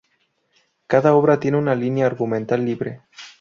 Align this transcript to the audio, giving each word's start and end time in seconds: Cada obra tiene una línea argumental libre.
Cada 0.87 1.13
obra 1.13 1.39
tiene 1.39 1.57
una 1.59 1.75
línea 1.75 2.07
argumental 2.07 2.65
libre. 2.65 3.01